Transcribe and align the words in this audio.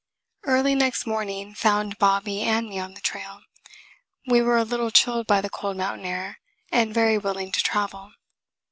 Early 0.45 0.73
next 0.73 1.05
morning 1.05 1.53
found 1.53 1.99
Bobby 1.99 2.41
and 2.41 2.67
me 2.67 2.79
on 2.79 2.95
the 2.95 3.01
trail. 3.01 3.41
We 4.25 4.41
were 4.41 4.57
a 4.57 4.63
little 4.63 4.89
chilled 4.89 5.27
by 5.27 5.41
the 5.41 5.49
cold 5.51 5.77
mountain 5.77 6.07
air 6.07 6.39
and 6.71 6.91
very 6.91 7.19
willing 7.19 7.51
to 7.51 7.61
travel. 7.61 8.13